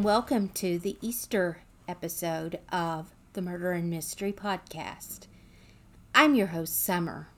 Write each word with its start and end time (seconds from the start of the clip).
and 0.00 0.06
welcome 0.06 0.48
to 0.48 0.78
the 0.78 0.96
Easter 1.02 1.58
episode 1.86 2.58
of 2.72 3.10
the 3.34 3.42
Murder 3.42 3.72
and 3.72 3.90
Mystery 3.90 4.32
Podcast. 4.32 5.26
I'm 6.14 6.34
your 6.34 6.46
host, 6.46 6.82
Somer. 6.82 7.28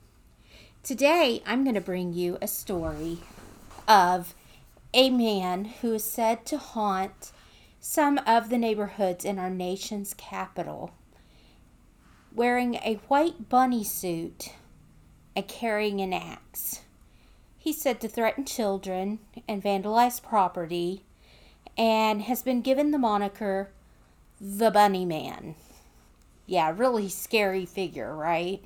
Today, 0.84 1.42
I'm 1.44 1.64
going 1.64 1.74
to 1.74 1.80
bring 1.80 2.12
you 2.12 2.38
a 2.40 2.46
story 2.46 3.18
of 3.88 4.36
a 4.94 5.10
man 5.10 5.64
who 5.64 5.94
is 5.94 6.04
said 6.04 6.46
to 6.46 6.56
haunt 6.56 7.32
some 7.80 8.18
of 8.28 8.48
the 8.48 8.58
neighborhoods 8.58 9.24
in 9.24 9.40
our 9.40 9.50
nation's 9.50 10.14
capital, 10.14 10.92
wearing 12.32 12.76
a 12.76 13.00
white 13.08 13.48
bunny 13.48 13.82
suit 13.82 14.52
and 15.34 15.48
carrying 15.48 16.00
an 16.00 16.12
axe. 16.12 16.82
He's 17.58 17.82
said 17.82 18.00
to 18.02 18.08
threaten 18.08 18.44
children 18.44 19.18
and 19.48 19.60
vandalize 19.60 20.22
property 20.22 21.02
and 21.76 22.22
has 22.22 22.42
been 22.42 22.60
given 22.60 22.90
the 22.90 22.98
moniker 22.98 23.70
the 24.40 24.70
Bunny 24.70 25.04
Man. 25.04 25.54
Yeah, 26.46 26.74
really 26.76 27.08
scary 27.08 27.64
figure, 27.64 28.14
right? 28.14 28.62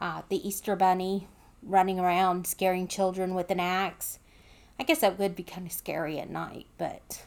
Uh, 0.00 0.22
the 0.28 0.46
Easter 0.46 0.76
Bunny 0.76 1.26
running 1.62 1.98
around 1.98 2.46
scaring 2.46 2.86
children 2.86 3.34
with 3.34 3.50
an 3.50 3.60
axe. 3.60 4.18
I 4.78 4.84
guess 4.84 5.00
that 5.00 5.18
would 5.18 5.34
be 5.36 5.42
kind 5.42 5.66
of 5.66 5.72
scary 5.72 6.18
at 6.18 6.30
night, 6.30 6.66
but. 6.78 7.24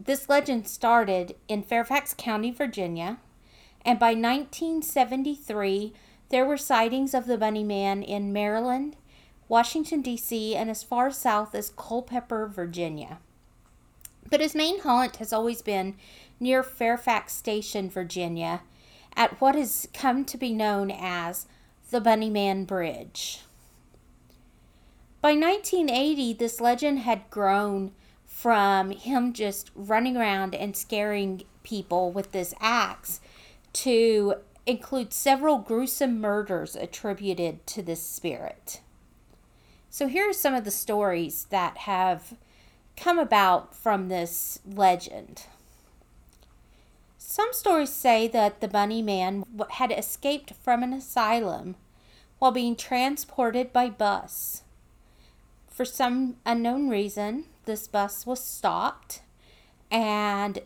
This 0.00 0.28
legend 0.28 0.68
started 0.68 1.36
in 1.48 1.62
Fairfax 1.62 2.14
County, 2.16 2.50
Virginia, 2.50 3.18
and 3.84 3.98
by 3.98 4.14
1973, 4.14 5.92
there 6.30 6.46
were 6.46 6.56
sightings 6.56 7.14
of 7.14 7.26
the 7.26 7.38
Bunny 7.38 7.64
Man 7.64 8.02
in 8.02 8.32
Maryland, 8.32 8.96
Washington, 9.48 10.00
D.C., 10.00 10.56
and 10.56 10.70
as 10.70 10.82
far 10.82 11.10
south 11.10 11.54
as 11.54 11.70
Culpeper, 11.70 12.46
Virginia. 12.46 13.18
But 14.30 14.40
his 14.40 14.54
main 14.54 14.80
haunt 14.80 15.16
has 15.16 15.32
always 15.32 15.62
been 15.62 15.96
near 16.40 16.62
Fairfax 16.62 17.34
Station, 17.34 17.88
Virginia, 17.90 18.62
at 19.16 19.40
what 19.40 19.54
has 19.54 19.88
come 19.94 20.24
to 20.24 20.36
be 20.36 20.52
known 20.52 20.90
as 20.90 21.46
the 21.90 22.00
Bunnyman 22.00 22.66
Bridge. 22.66 23.40
By 25.20 25.32
1980, 25.32 26.34
this 26.34 26.60
legend 26.60 27.00
had 27.00 27.30
grown 27.30 27.92
from 28.26 28.90
him 28.90 29.32
just 29.32 29.70
running 29.74 30.16
around 30.16 30.54
and 30.54 30.76
scaring 30.76 31.44
people 31.62 32.10
with 32.10 32.32
this 32.32 32.52
axe 32.60 33.20
to 33.72 34.34
include 34.66 35.12
several 35.12 35.58
gruesome 35.58 36.20
murders 36.20 36.76
attributed 36.76 37.66
to 37.68 37.82
this 37.82 38.02
spirit. 38.02 38.80
So 39.88 40.08
here 40.08 40.28
are 40.28 40.34
some 40.34 40.54
of 40.54 40.64
the 40.64 40.70
stories 40.70 41.46
that 41.50 41.78
have 41.78 42.34
come 42.96 43.18
about 43.18 43.74
from 43.74 44.08
this 44.08 44.58
legend. 44.66 45.46
Some 47.18 47.52
stories 47.52 47.90
say 47.90 48.28
that 48.28 48.60
the 48.60 48.68
bunny 48.68 49.02
man 49.02 49.44
had 49.70 49.90
escaped 49.90 50.52
from 50.62 50.82
an 50.82 50.92
asylum 50.92 51.76
while 52.38 52.52
being 52.52 52.76
transported 52.76 53.72
by 53.72 53.88
bus. 53.88 54.62
For 55.66 55.84
some 55.84 56.36
unknown 56.46 56.88
reason, 56.88 57.46
this 57.64 57.88
bus 57.88 58.26
was 58.26 58.44
stopped 58.44 59.22
and 59.90 60.60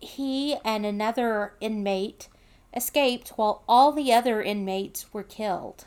he 0.00 0.56
and 0.64 0.86
another 0.86 1.54
inmate 1.60 2.28
escaped 2.74 3.30
while 3.36 3.62
all 3.68 3.92
the 3.92 4.12
other 4.12 4.42
inmates 4.42 5.12
were 5.12 5.22
killed. 5.22 5.84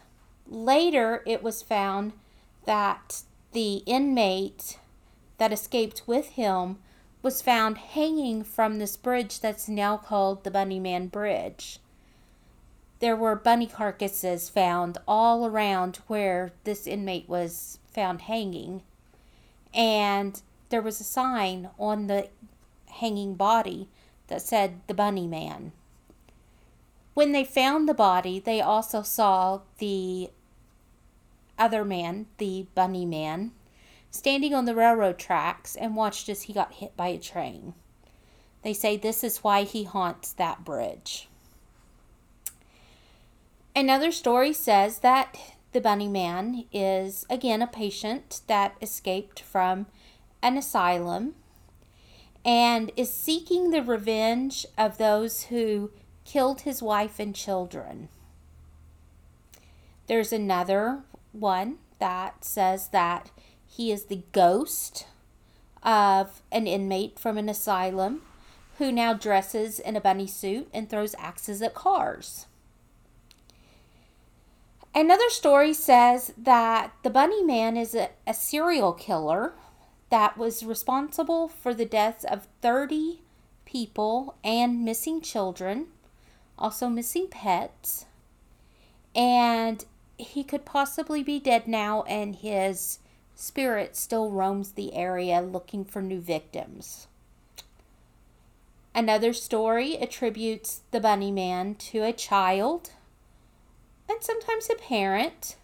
Later, 0.48 1.24
it 1.26 1.44
was 1.44 1.62
found 1.62 2.14
that 2.66 3.24
the 3.54 3.78
inmate 3.86 4.78
that 5.38 5.54
escaped 5.54 6.04
with 6.08 6.30
him 6.30 6.78
was 7.22 7.42
found 7.42 7.78
hanging 7.78 8.44
from 8.44 8.78
this 8.78 8.96
bridge 8.96 9.40
that's 9.40 9.68
now 9.68 9.98
called 9.98 10.44
the 10.44 10.52
Bunnyman 10.52 11.12
Bridge. 11.12 11.80
There 13.00 13.16
were 13.16 13.36
bunny 13.36 13.68
carcasses 13.68 14.50
found 14.50 14.98
all 15.08 15.46
around 15.46 15.98
where 16.08 16.52
this 16.64 16.88
inmate 16.88 17.30
was 17.30 17.80
found 17.92 18.22
hanging, 18.22 18.82
and 19.74 20.42
there 20.70 20.82
was 20.82 21.00
a 21.00 21.04
sign 21.04 21.70
on 21.78 22.08
the 22.08 22.30
hanging 22.88 23.36
body 23.36 23.88
that 24.28 24.42
said 24.42 24.82
the 24.88 24.94
Bunny 24.94 25.28
Man. 25.28 25.72
When 27.14 27.32
they 27.32 27.44
found 27.44 27.88
the 27.88 27.94
body, 27.94 28.40
they 28.40 28.62
also 28.62 29.02
saw 29.02 29.62
the 29.80 30.30
other 31.58 31.84
man, 31.84 32.28
the 32.38 32.68
Bunny 32.76 33.06
Man, 33.06 33.52
standing 34.18 34.54
on 34.54 34.66
the 34.66 34.76
railroad 34.76 35.18
tracks 35.18 35.76
and 35.76 35.96
watched 35.96 36.30
as 36.30 36.44
he 36.44 36.54
got 36.54 36.74
hit 36.74 36.98
by 36.98 37.08
a 37.08 37.18
train. 37.18 37.74
They 38.64 38.74
say 38.74 38.98
this 38.98 39.24
is 39.24 39.44
why 39.44 39.64
he 39.64 39.84
haunts 39.84 40.32
that 40.34 40.66
bridge. 40.66 41.30
Another 43.76 44.12
story 44.12 44.54
says 44.54 45.00
that 45.00 45.38
the 45.72 45.82
bunny 45.82 46.08
man 46.08 46.66
is 46.74 47.26
again 47.30 47.62
a 47.62 47.68
patient 47.68 48.42
that 48.48 48.76
escaped 48.82 49.40
from 49.40 49.86
an 50.42 50.58
asylum 50.58 51.36
and 52.44 52.92
is 52.96 53.14
seeking 53.14 53.70
the 53.70 53.84
revenge 53.84 54.66
of 54.78 54.98
those 54.98 55.44
who 55.44 55.92
killed 56.26 56.62
his 56.62 56.82
wife 56.82 57.20
and 57.20 57.36
children. 57.36 58.10
There's 60.08 60.32
another 60.32 61.04
one 61.32 61.78
that 62.00 62.44
says 62.44 62.88
that 62.90 63.30
he 63.68 63.92
is 63.92 64.06
the 64.06 64.24
ghost 64.32 65.06
of 65.84 66.42
an 66.52 66.68
inmate 66.68 67.20
from 67.20 67.38
an 67.38 67.50
asylum 67.50 68.22
who 68.78 68.92
now 68.92 69.14
dresses 69.14 69.80
in 69.80 69.96
a 69.96 70.02
bunny 70.02 70.28
suit 70.28 70.68
and 70.74 70.90
throws 70.90 71.16
axes 71.18 71.62
at 71.62 71.74
cars. 71.74 72.48
Another 74.94 75.30
story 75.30 75.74
says 75.74 76.34
that 76.38 76.92
the 77.04 77.10
bunny 77.10 77.44
man 77.44 77.78
is 77.78 77.94
a, 77.94 78.10
a 78.26 78.34
serial 78.34 78.94
killer 78.94 79.54
that 80.10 80.38
was 80.38 80.64
responsible 80.64 81.48
for 81.48 81.74
the 81.74 81.86
deaths 81.86 82.24
of 82.24 82.48
30 82.62 83.22
people 83.66 84.36
and 84.44 84.84
missing 84.84 85.22
children, 85.22 85.88
also 86.58 86.90
missing 86.90 87.28
pets. 87.30 88.06
And 89.16 89.86
he 90.18 90.44
could 90.44 90.66
possibly 90.66 91.22
be 91.22 91.40
dead 91.40 91.68
now, 91.68 92.04
and 92.04 92.36
his 92.36 93.00
spirit 93.38 93.96
still 93.96 94.32
roams 94.32 94.72
the 94.72 94.96
area 94.96 95.40
looking 95.42 95.86
for 95.86 96.02
new 96.02 96.20
victims. 96.20 97.06
Another 98.96 99.32
story 99.32 99.96
attributes 99.96 100.82
the 100.90 101.00
bunny 101.00 101.32
man 101.32 101.76
to 101.76 102.00
a 102.00 102.12
child 102.12 102.90
and 104.10 104.24
sometimes 104.24 104.70
a 104.72 104.76
parent 104.76 105.56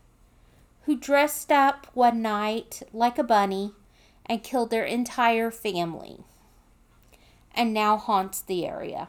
who 0.83 0.95
dressed 0.95 1.51
up 1.51 1.87
one 1.95 2.21
night 2.21 2.83
like 2.93 3.17
a 3.17 3.23
bunny 3.23 3.73
and 4.27 4.43
killed 4.43 4.69
their 4.69 4.85
entire 4.85 5.49
family 5.49 6.19
and 7.55 7.73
now 7.73 7.97
haunts 7.97 8.39
the 8.39 8.67
area. 8.67 9.07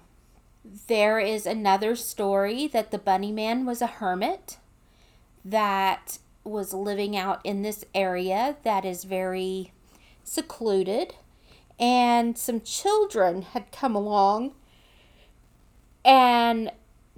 There 0.87 1.21
is 1.21 1.45
another 1.45 1.95
story 1.95 2.67
that 2.69 2.91
the 2.91 2.99
bunny 2.99 3.31
man 3.31 3.67
was 3.67 3.83
a 3.83 3.87
hermit 3.87 4.57
that 5.45 6.19
was 6.45 6.75
living 6.75 7.17
out 7.17 7.41
in 7.43 7.63
this 7.63 7.85
area 7.95 8.57
that 8.63 8.85
is 8.85 9.05
very 9.05 9.73
secluded, 10.23 11.15
and 11.79 12.37
some 12.39 12.61
children 12.61 13.43
had 13.43 13.73
come 13.73 13.97
along 13.97 14.55
and 16.05 16.71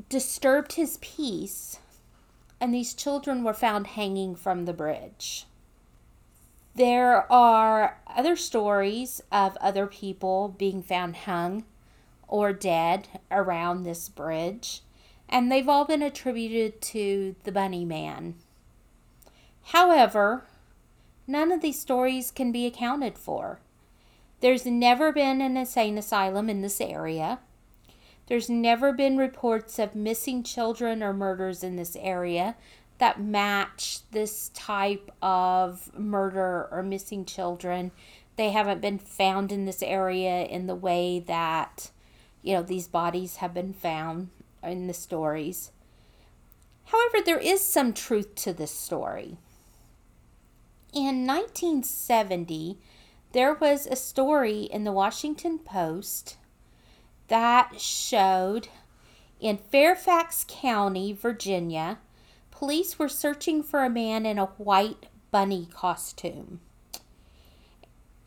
disturbed 0.08 0.74
his 0.74 0.98
peace, 1.00 1.78
and 2.60 2.72
these 2.72 2.94
children 2.94 3.42
were 3.42 3.52
found 3.52 3.88
hanging 3.88 4.34
from 4.34 4.64
the 4.64 4.72
bridge. 4.72 5.46
There 6.74 7.30
are 7.32 8.00
other 8.06 8.36
stories 8.36 9.22
of 9.32 9.56
other 9.56 9.86
people 9.86 10.54
being 10.56 10.82
found 10.82 11.16
hung 11.16 11.64
or 12.28 12.52
dead 12.52 13.08
around 13.30 13.82
this 13.82 14.08
bridge, 14.08 14.82
and 15.28 15.50
they've 15.50 15.68
all 15.68 15.84
been 15.84 16.02
attributed 16.02 16.80
to 16.82 17.34
the 17.44 17.52
Bunny 17.52 17.84
Man. 17.84 18.34
However, 19.70 20.44
none 21.26 21.50
of 21.50 21.60
these 21.60 21.80
stories 21.80 22.30
can 22.30 22.52
be 22.52 22.66
accounted 22.66 23.18
for. 23.18 23.58
There's 24.40 24.64
never 24.64 25.12
been 25.12 25.40
an 25.40 25.56
insane 25.56 25.98
asylum 25.98 26.48
in 26.48 26.62
this 26.62 26.80
area. 26.80 27.40
There's 28.28 28.48
never 28.48 28.92
been 28.92 29.16
reports 29.16 29.80
of 29.80 29.96
missing 29.96 30.44
children 30.44 31.02
or 31.02 31.12
murders 31.12 31.64
in 31.64 31.74
this 31.74 31.96
area 31.96 32.54
that 32.98 33.20
match 33.20 34.00
this 34.12 34.50
type 34.50 35.10
of 35.20 35.90
murder 35.98 36.68
or 36.70 36.84
missing 36.84 37.24
children. 37.24 37.90
They 38.36 38.50
haven't 38.50 38.80
been 38.80 38.98
found 38.98 39.50
in 39.50 39.64
this 39.64 39.82
area 39.82 40.44
in 40.44 40.68
the 40.68 40.74
way 40.76 41.18
that, 41.20 41.90
you 42.40 42.54
know, 42.54 42.62
these 42.62 42.86
bodies 42.86 43.36
have 43.36 43.52
been 43.52 43.72
found 43.72 44.28
in 44.62 44.86
the 44.86 44.94
stories. 44.94 45.72
However, 46.84 47.18
there 47.24 47.38
is 47.38 47.62
some 47.62 47.92
truth 47.92 48.36
to 48.36 48.52
this 48.52 48.70
story. 48.70 49.38
In 50.96 51.26
1970, 51.26 52.78
there 53.32 53.52
was 53.52 53.86
a 53.86 53.94
story 53.94 54.62
in 54.62 54.84
the 54.84 54.92
Washington 54.92 55.58
Post 55.58 56.38
that 57.28 57.78
showed 57.78 58.68
in 59.38 59.58
Fairfax 59.58 60.46
County, 60.48 61.12
Virginia, 61.12 61.98
police 62.50 62.98
were 62.98 63.10
searching 63.10 63.62
for 63.62 63.84
a 63.84 63.90
man 63.90 64.24
in 64.24 64.38
a 64.38 64.46
white 64.46 65.04
bunny 65.30 65.68
costume. 65.70 66.60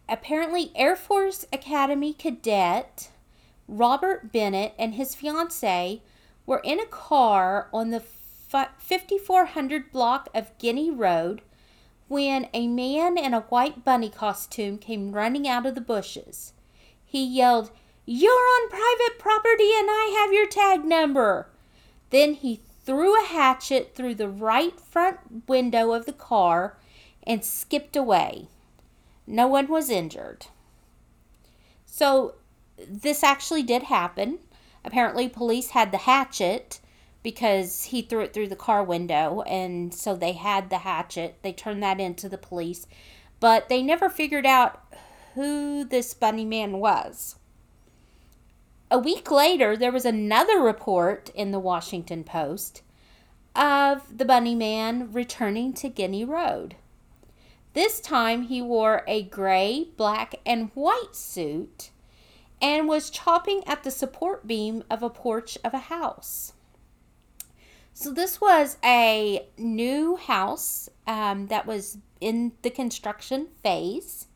Apparently, 0.07 0.72
Air 0.75 0.95
Force 0.95 1.48
Academy 1.51 2.13
cadet 2.13 3.10
Robert 3.68 4.31
Bennett 4.31 4.75
and 4.77 4.94
his 4.94 5.15
fiancee 5.15 6.04
were 6.45 6.62
in 6.63 6.80
a 6.80 6.86
car 6.86 7.68
on 7.74 7.89
the 7.89 8.00
5400 8.00 9.92
block 9.92 10.30
of 10.36 10.56
Guinea 10.60 10.92
Road 10.92 11.42
when 12.09 12.50
a 12.53 12.67
man 12.67 13.17
in 13.17 13.33
a 13.33 13.41
white 13.41 13.85
bunny 13.85 14.09
costume 14.09 14.77
came 14.77 15.13
running 15.13 15.47
out 15.47 15.65
of 15.65 15.75
the 15.75 15.81
bushes. 15.81 16.53
He 17.06 17.23
yelled, 17.23 17.71
You're 18.06 18.33
on 18.33 18.69
private 18.69 19.19
property 19.19 19.71
and 19.77 19.88
I 19.89 20.17
have 20.19 20.33
your 20.33 20.47
tag 20.47 20.83
number. 20.83 21.47
Then 22.09 22.33
he 22.33 22.59
threw 22.83 23.17
a 23.21 23.27
hatchet 23.27 23.94
through 23.95 24.15
the 24.15 24.27
right 24.27 24.79
front 24.81 25.47
window 25.47 25.91
of 25.94 26.07
the 26.07 26.13
car 26.13 26.77
and 27.25 27.45
skipped 27.45 27.95
away. 27.95 28.47
No 29.27 29.47
one 29.47 29.67
was 29.67 29.91
injured. 29.91 30.47
So, 31.85 32.33
this 32.88 33.23
actually 33.23 33.62
did 33.62 33.83
happen. 33.83 34.39
Apparently, 34.83 35.29
police 35.29 35.69
had 35.69 35.91
the 35.91 35.97
hatchet 36.00 36.79
because 37.29 37.83
he 37.83 38.01
threw 38.01 38.21
it 38.21 38.33
through 38.33 38.47
the 38.47 38.55
car 38.55 38.83
window, 38.83 39.43
and 39.43 39.93
so 39.93 40.15
they 40.15 40.31
had 40.31 40.71
the 40.71 40.79
hatchet. 40.79 41.37
They 41.43 41.53
turned 41.53 41.83
that 41.83 41.99
into 41.99 42.27
the 42.27 42.39
police, 42.39 42.87
but 43.39 43.69
they 43.69 43.83
never 43.83 44.09
figured 44.09 44.47
out 44.47 44.83
who 45.35 45.85
this 45.85 46.15
bunny 46.15 46.43
man 46.43 46.79
was. 46.79 47.35
A 48.89 48.97
week 48.97 49.29
later, 49.29 49.77
there 49.77 49.91
was 49.91 50.05
another 50.05 50.59
report 50.59 51.29
in 51.35 51.51
the 51.51 51.59
Washington 51.59 52.23
Post 52.23 52.81
of 53.55 54.17
the 54.17 54.25
bunny 54.25 54.55
man 54.55 55.13
returning 55.13 55.71
to 55.73 55.87
Guinea 55.87 56.25
Road. 56.25 56.77
This 57.73 57.99
time 57.99 58.47
he 58.47 58.59
wore 58.59 59.03
a 59.07 59.21
gray, 59.21 59.89
black, 59.97 60.33
and 60.47 60.71
white 60.73 61.15
suit 61.15 61.91
and 62.59 62.87
was 62.87 63.11
chopping 63.11 63.61
at 63.67 63.83
the 63.83 63.91
support 63.91 64.47
beam 64.47 64.83
of 64.89 65.03
a 65.03 65.11
porch 65.11 65.59
of 65.63 65.75
a 65.75 65.89
house. 65.93 66.53
So, 68.01 68.12
this 68.13 68.40
was 68.40 68.78
a 68.81 69.46
new 69.57 70.16
house 70.16 70.88
um, 71.06 71.48
that 71.48 71.66
was 71.66 71.98
in 72.22 72.54
the 72.62 72.69
construction 72.69 73.48
phase, 73.62 74.28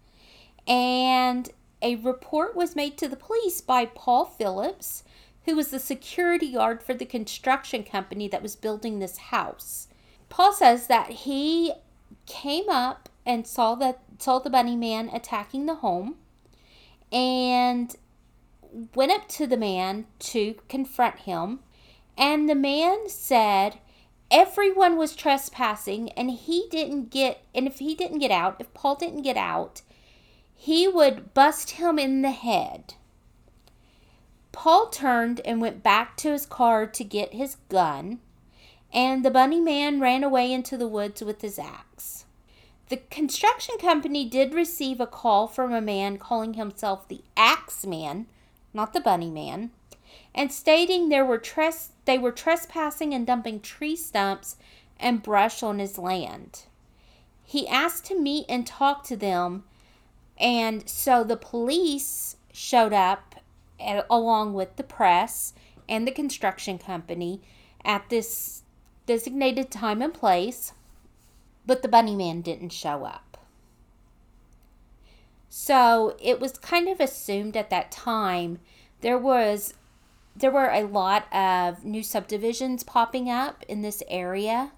and 0.67 1.49
a 1.81 1.95
report 1.95 2.57
was 2.57 2.75
made 2.75 2.97
to 2.97 3.07
the 3.07 3.15
police 3.15 3.61
by 3.61 3.85
Paul 3.85 4.25
Phillips, 4.25 5.05
who 5.45 5.55
was 5.55 5.69
the 5.69 5.79
security 5.79 6.51
guard 6.51 6.83
for 6.83 6.93
the 6.93 7.05
construction 7.05 7.85
company 7.85 8.27
that 8.27 8.43
was 8.43 8.57
building 8.57 8.99
this 8.99 9.15
house. 9.15 9.87
Paul 10.27 10.51
says 10.51 10.87
that 10.87 11.09
he 11.09 11.71
came 12.25 12.67
up 12.67 13.07
and 13.25 13.47
saw 13.47 13.75
that 13.75 14.01
saw 14.19 14.39
the 14.39 14.49
bunny 14.49 14.75
man 14.75 15.09
attacking 15.13 15.67
the 15.67 15.75
home 15.75 16.15
and 17.13 17.95
went 18.93 19.13
up 19.13 19.29
to 19.29 19.47
the 19.47 19.55
man 19.55 20.05
to 20.19 20.55
confront 20.67 21.19
him 21.19 21.61
and 22.17 22.49
the 22.49 22.55
man 22.55 23.09
said 23.09 23.79
everyone 24.29 24.97
was 24.97 25.15
trespassing 25.15 26.09
and 26.11 26.31
he 26.31 26.67
didn't 26.69 27.09
get 27.09 27.43
and 27.53 27.67
if 27.67 27.79
he 27.79 27.95
didn't 27.95 28.19
get 28.19 28.31
out 28.31 28.55
if 28.59 28.73
paul 28.73 28.95
didn't 28.95 29.21
get 29.21 29.37
out 29.37 29.81
he 30.55 30.87
would 30.87 31.33
bust 31.33 31.71
him 31.71 31.99
in 31.99 32.21
the 32.21 32.31
head. 32.31 32.93
Paul 34.53 34.87
turned 34.87 35.41
and 35.43 35.59
went 35.59 35.83
back 35.83 36.15
to 36.17 36.31
his 36.31 36.45
car 36.45 36.85
to 36.85 37.03
get 37.03 37.33
his 37.33 37.57
gun 37.67 38.21
and 38.93 39.25
the 39.25 39.31
bunny 39.31 39.59
man 39.59 39.99
ran 39.99 40.23
away 40.23 40.53
into 40.53 40.77
the 40.77 40.87
woods 40.87 41.23
with 41.23 41.41
his 41.41 41.57
axe. 41.57 42.25
The 42.89 42.97
construction 42.97 43.75
company 43.79 44.29
did 44.29 44.53
receive 44.53 44.99
a 44.99 45.07
call 45.07 45.47
from 45.47 45.73
a 45.73 45.81
man 45.81 46.17
calling 46.17 46.53
himself 46.53 47.07
the 47.07 47.21
Axe 47.35 47.85
Man, 47.85 48.27
not 48.73 48.93
the 48.93 49.01
Bunny 49.01 49.31
Man, 49.31 49.71
and 50.35 50.51
stating 50.51 51.09
there 51.09 51.25
were 51.25 51.39
tres- 51.39 51.92
they 52.05 52.17
were 52.17 52.31
trespassing 52.31 53.13
and 53.13 53.25
dumping 53.25 53.59
tree 53.59 53.95
stumps 53.95 54.57
and 54.99 55.23
brush 55.23 55.63
on 55.63 55.79
his 55.79 55.97
land. 55.97 56.63
He 57.43 57.67
asked 57.67 58.05
to 58.05 58.19
meet 58.19 58.45
and 58.49 58.65
talk 58.65 59.03
to 59.05 59.15
them, 59.15 59.63
and 60.37 60.87
so 60.89 61.23
the 61.23 61.37
police 61.37 62.37
showed 62.51 62.93
up 62.93 63.35
eh, 63.79 64.01
along 64.09 64.53
with 64.53 64.75
the 64.75 64.83
press 64.83 65.53
and 65.87 66.07
the 66.07 66.11
construction 66.11 66.77
company 66.77 67.41
at 67.83 68.09
this 68.09 68.63
designated 69.05 69.69
time 69.69 70.01
and 70.01 70.13
place 70.13 70.73
but 71.65 71.81
the 71.81 71.87
bunny 71.87 72.15
man 72.15 72.41
didn't 72.41 72.71
show 72.71 73.05
up. 73.05 73.37
So 75.49 76.17
it 76.21 76.39
was 76.39 76.57
kind 76.57 76.89
of 76.89 76.99
assumed 76.99 77.55
at 77.55 77.69
that 77.69 77.91
time 77.91 78.59
there 79.01 79.17
was 79.17 79.73
there 80.35 80.51
were 80.51 80.69
a 80.69 80.83
lot 80.83 81.31
of 81.33 81.83
new 81.83 82.03
subdivisions 82.03 82.83
popping 82.83 83.29
up 83.29 83.63
in 83.67 83.81
this 83.81 84.01
area 84.07 84.71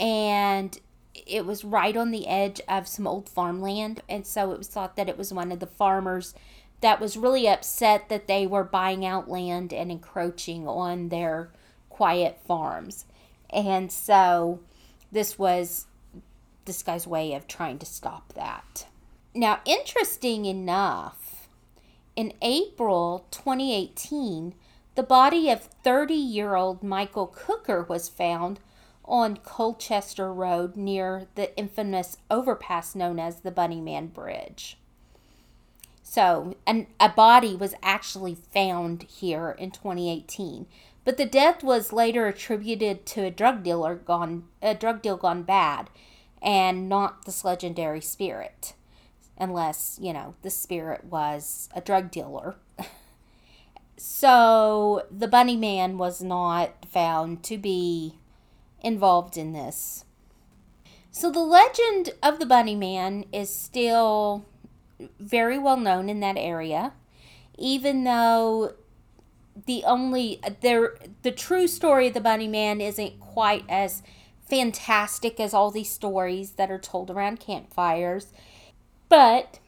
and 0.00 0.80
it 1.26 1.44
was 1.44 1.64
right 1.64 1.96
on 1.96 2.10
the 2.10 2.26
edge 2.26 2.60
of 2.68 2.86
some 2.86 3.06
old 3.06 3.28
farmland 3.28 4.02
and 4.08 4.26
so 4.26 4.52
it 4.52 4.58
was 4.58 4.68
thought 4.68 4.96
that 4.96 5.08
it 5.08 5.18
was 5.18 5.32
one 5.32 5.52
of 5.52 5.60
the 5.60 5.66
farmers 5.66 6.34
that 6.80 7.00
was 7.00 7.16
really 7.16 7.48
upset 7.48 8.08
that 8.08 8.28
they 8.28 8.46
were 8.46 8.64
buying 8.64 9.04
out 9.04 9.28
land 9.28 9.72
and 9.72 9.90
encroaching 9.90 10.66
on 10.66 11.08
their 11.08 11.50
quiet 11.90 12.38
farms 12.46 13.04
and 13.50 13.90
so 13.90 14.60
this 15.10 15.38
was 15.38 15.86
this 16.68 16.82
guy's 16.82 17.06
way 17.06 17.32
of 17.32 17.48
trying 17.48 17.78
to 17.78 17.86
stop 17.86 18.34
that. 18.34 18.86
Now, 19.34 19.60
interesting 19.64 20.44
enough, 20.44 21.48
in 22.14 22.32
April 22.42 23.26
2018, 23.30 24.54
the 24.98 25.04
body 25.04 25.48
of 25.48 25.60
30 25.84 26.12
year 26.12 26.56
old 26.56 26.82
Michael 26.82 27.28
Cooker 27.28 27.86
was 27.88 28.08
found 28.08 28.58
on 29.04 29.36
Colchester 29.36 30.32
Road 30.32 30.76
near 30.76 31.28
the 31.36 31.56
infamous 31.56 32.16
overpass 32.28 32.96
known 32.96 33.20
as 33.20 33.42
the 33.42 33.52
Bunnyman 33.52 34.12
Bridge. 34.12 34.76
So, 36.02 36.56
an, 36.66 36.88
a 36.98 37.08
body 37.10 37.54
was 37.54 37.76
actually 37.80 38.34
found 38.34 39.04
here 39.04 39.54
in 39.56 39.70
2018, 39.70 40.66
but 41.04 41.16
the 41.16 41.26
death 41.26 41.62
was 41.62 41.92
later 41.92 42.26
attributed 42.26 43.06
to 43.06 43.22
a 43.22 43.30
drug 43.30 43.62
dealer 43.62 43.94
gone 43.94 44.48
a 44.60 44.74
drug 44.74 45.00
deal 45.00 45.16
gone 45.16 45.44
bad 45.44 45.90
and 46.42 46.88
not 46.88 47.24
this 47.24 47.44
legendary 47.44 48.00
spirit, 48.00 48.74
unless, 49.38 49.96
you 50.02 50.12
know, 50.12 50.34
the 50.42 50.50
spirit 50.50 51.04
was 51.04 51.68
a 51.72 51.80
drug 51.80 52.10
dealer. 52.10 52.56
So 53.98 55.06
the 55.10 55.28
bunny 55.28 55.56
man 55.56 55.98
was 55.98 56.22
not 56.22 56.86
found 56.86 57.42
to 57.44 57.58
be 57.58 58.18
involved 58.80 59.36
in 59.36 59.52
this. 59.52 60.04
So 61.10 61.30
the 61.30 61.40
legend 61.40 62.10
of 62.22 62.38
the 62.38 62.46
bunny 62.46 62.76
man 62.76 63.24
is 63.32 63.52
still 63.52 64.46
very 65.18 65.58
well 65.58 65.76
known 65.76 66.08
in 66.08 66.20
that 66.20 66.36
area, 66.36 66.92
even 67.56 68.04
though 68.04 68.74
the 69.66 69.82
only 69.84 70.40
there 70.60 70.96
the 71.22 71.32
true 71.32 71.66
story 71.66 72.06
of 72.06 72.14
the 72.14 72.20
bunny 72.20 72.46
man 72.46 72.80
isn't 72.80 73.18
quite 73.18 73.64
as 73.68 74.02
fantastic 74.48 75.40
as 75.40 75.52
all 75.52 75.70
these 75.70 75.90
stories 75.90 76.52
that 76.52 76.70
are 76.70 76.78
told 76.78 77.10
around 77.10 77.40
campfires. 77.40 78.32
But 79.08 79.58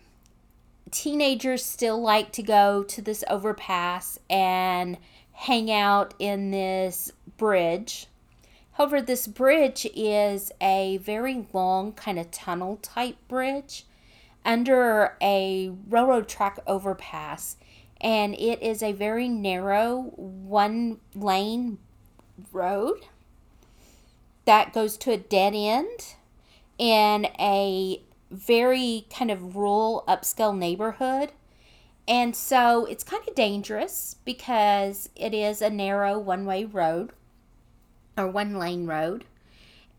teenagers 0.91 1.65
still 1.65 2.01
like 2.01 2.33
to 2.33 2.43
go 2.43 2.83
to 2.85 3.03
this 3.03 3.25
overpass 3.29 4.19
and 4.29 4.99
hang 5.33 5.71
out 5.71 6.15
in 6.19 6.51
this 6.51 7.13
bridge. 7.37 8.07
However, 8.73 9.03
this 9.03 9.27
bridge 9.27 9.87
is 9.95 10.53
a 10.61 10.99
very 10.99 11.47
long, 11.53 11.93
kind 11.93 12.19
of 12.19 12.31
tunnel 12.31 12.77
type 12.77 13.17
bridge 13.29 13.85
under 14.45 15.17
a 15.21 15.73
railroad 15.89 16.29
track 16.29 16.59
overpass, 16.67 17.57
and 18.01 18.35
it 18.35 18.63
is 18.63 18.83
a 18.83 18.93
very 18.93 19.29
narrow 19.29 20.13
one 20.17 21.01
lane 21.15 21.79
road 22.53 23.07
that 24.47 24.73
goes 24.73 24.97
to 24.97 25.13
a 25.13 25.19
dead 25.19 25.55
end 25.55 26.15
in 26.79 27.27
a 27.39 28.01
very 28.31 29.07
kind 29.11 29.31
of 29.31 29.57
rural 29.57 30.05
upscale 30.07 30.57
neighborhood. 30.57 31.33
And 32.07 32.35
so 32.35 32.87
it's 32.87 33.05
kind 33.05 33.27
of 33.29 33.35
dangerous 33.35 34.17
because 34.25 35.11
it 35.15 35.35
is 35.35 35.63
a 35.63 35.71
narrow 35.71 36.19
one 36.19 36.45
way 36.45 36.65
road 36.65 37.13
or 38.17 38.29
one 38.29 38.59
lane 38.59 38.87
road. 38.87 39.25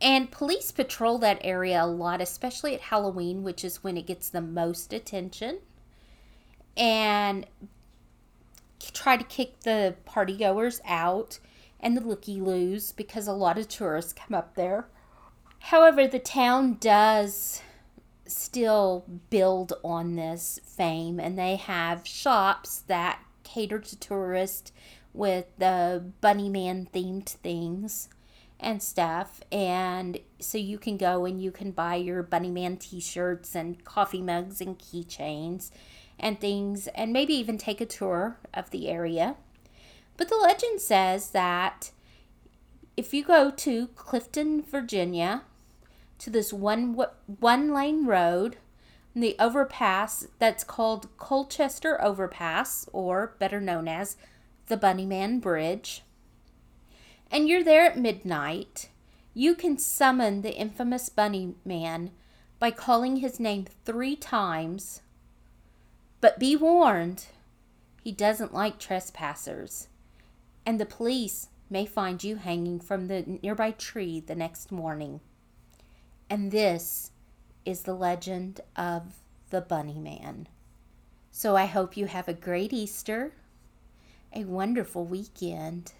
And 0.01 0.31
police 0.31 0.71
patrol 0.71 1.19
that 1.19 1.39
area 1.41 1.83
a 1.83 1.85
lot, 1.85 2.21
especially 2.21 2.73
at 2.73 2.81
Halloween, 2.81 3.43
which 3.43 3.63
is 3.63 3.83
when 3.83 3.97
it 3.97 4.07
gets 4.07 4.29
the 4.29 4.41
most 4.41 4.93
attention. 4.93 5.59
And 6.75 7.45
try 8.93 9.15
to 9.15 9.23
kick 9.23 9.61
the 9.61 9.95
partygoers 10.07 10.81
out 10.85 11.39
and 11.79 11.95
the 11.95 12.01
looky 12.01 12.41
loos 12.41 12.91
because 12.91 13.27
a 13.27 13.33
lot 13.33 13.57
of 13.57 13.67
tourists 13.67 14.13
come 14.13 14.35
up 14.35 14.55
there. 14.55 14.87
However, 15.59 16.07
the 16.07 16.19
town 16.19 16.77
does 16.79 17.61
still 18.31 19.05
build 19.29 19.73
on 19.83 20.15
this 20.15 20.59
fame 20.63 21.19
and 21.19 21.37
they 21.37 21.55
have 21.55 22.07
shops 22.07 22.79
that 22.87 23.19
cater 23.43 23.79
to 23.79 23.99
tourists 23.99 24.71
with 25.13 25.45
the 25.57 26.03
bunny 26.21 26.49
man 26.49 26.87
themed 26.93 27.29
things 27.29 28.09
and 28.59 28.81
stuff. 28.81 29.41
And 29.51 30.19
so 30.39 30.57
you 30.57 30.77
can 30.77 30.97
go 30.97 31.25
and 31.25 31.41
you 31.41 31.51
can 31.51 31.71
buy 31.71 31.95
your 31.95 32.23
bunny 32.23 32.51
man 32.51 32.77
t-shirts 32.77 33.55
and 33.55 33.83
coffee 33.83 34.21
mugs 34.21 34.61
and 34.61 34.77
keychains 34.79 35.71
and 36.19 36.39
things 36.39 36.87
and 36.95 37.11
maybe 37.11 37.33
even 37.33 37.57
take 37.57 37.81
a 37.81 37.85
tour 37.85 38.37
of 38.53 38.69
the 38.69 38.87
area. 38.89 39.35
But 40.17 40.29
the 40.29 40.35
legend 40.35 40.79
says 40.79 41.31
that 41.31 41.91
if 42.95 43.13
you 43.13 43.23
go 43.23 43.49
to 43.49 43.87
clifton 43.87 44.61
virginia 44.61 45.43
to 46.21 46.29
this 46.29 46.53
one 46.53 46.95
one 47.39 47.73
lane 47.73 48.05
road 48.05 48.57
the 49.15 49.35
overpass 49.39 50.27
that's 50.39 50.63
called 50.63 51.09
colchester 51.17 52.01
overpass 52.01 52.87
or 52.93 53.35
better 53.39 53.59
known 53.59 53.87
as 53.87 54.15
the 54.67 54.77
bunnyman 54.77 55.41
bridge. 55.41 56.03
And 57.29 57.49
you're 57.49 57.63
there 57.63 57.85
at 57.85 57.97
midnight. 57.97 58.89
You 59.33 59.55
can 59.55 59.77
summon 59.77 60.41
the 60.41 60.55
infamous 60.55 61.09
bunny 61.09 61.55
man 61.65 62.11
by 62.59 62.71
calling 62.71 63.17
his 63.17 63.39
name 63.39 63.65
three 63.83 64.15
times. 64.15 65.01
But 66.21 66.39
be 66.39 66.55
warned 66.55 67.25
he 68.03 68.11
doesn't 68.11 68.53
like 68.53 68.79
trespassers. 68.79 69.87
And 70.65 70.79
the 70.79 70.85
police 70.85 71.49
may 71.69 71.85
find 71.85 72.23
you 72.23 72.37
hanging 72.37 72.79
from 72.79 73.07
the 73.07 73.39
nearby 73.41 73.71
tree 73.71 74.19
the 74.19 74.35
next 74.35 74.71
morning 74.71 75.19
and 76.31 76.49
this 76.49 77.11
is 77.65 77.81
the 77.81 77.93
legend 77.93 78.61
of 78.77 79.17
the 79.49 79.59
Bunny 79.59 79.99
Man. 79.99 80.47
So 81.29 81.57
I 81.57 81.65
hope 81.65 81.97
you 81.97 82.05
have 82.05 82.29
a 82.29 82.33
great 82.33 82.71
Easter, 82.71 83.33
a 84.33 84.45
wonderful 84.45 85.03
weekend, 85.03 85.91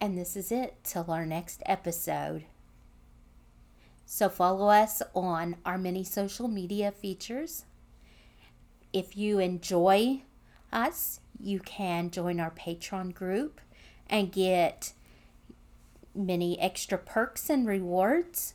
and 0.00 0.16
this 0.16 0.36
is 0.36 0.50
it 0.50 0.76
till 0.82 1.10
our 1.10 1.26
next 1.26 1.62
episode. 1.66 2.44
So 4.06 4.30
follow 4.30 4.68
us 4.68 5.02
on 5.14 5.56
our 5.66 5.76
many 5.76 6.02
social 6.02 6.48
media 6.48 6.90
features. 6.90 7.66
If 8.94 9.18
you 9.18 9.38
enjoy 9.38 10.22
us, 10.72 11.20
you 11.38 11.60
can 11.60 12.10
join 12.10 12.40
our 12.40 12.52
Patreon 12.52 13.12
group 13.12 13.60
and 14.08 14.32
get 14.32 14.94
many 16.14 16.58
extra 16.58 16.96
perks 16.96 17.50
and 17.50 17.68
rewards. 17.68 18.54